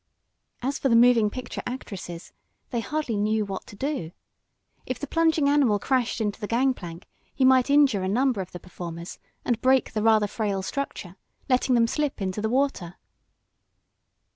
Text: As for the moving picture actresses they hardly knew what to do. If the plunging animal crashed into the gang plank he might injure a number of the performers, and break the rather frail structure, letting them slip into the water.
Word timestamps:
As 0.63 0.79
for 0.79 0.89
the 0.89 0.95
moving 0.95 1.29
picture 1.29 1.61
actresses 1.67 2.33
they 2.71 2.79
hardly 2.79 3.15
knew 3.15 3.45
what 3.45 3.67
to 3.67 3.75
do. 3.75 4.13
If 4.83 4.97
the 4.97 5.05
plunging 5.05 5.47
animal 5.47 5.77
crashed 5.77 6.19
into 6.19 6.39
the 6.41 6.47
gang 6.47 6.73
plank 6.73 7.07
he 7.31 7.45
might 7.45 7.69
injure 7.69 8.01
a 8.01 8.07
number 8.09 8.41
of 8.41 8.51
the 8.51 8.59
performers, 8.59 9.19
and 9.45 9.61
break 9.61 9.93
the 9.93 10.01
rather 10.01 10.25
frail 10.25 10.63
structure, 10.63 11.17
letting 11.47 11.75
them 11.75 11.85
slip 11.85 12.19
into 12.19 12.41
the 12.41 12.49
water. 12.49 12.95